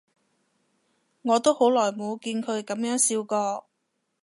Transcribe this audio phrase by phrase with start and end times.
[1.21, 3.67] 我都好耐冇見佢噉樣笑過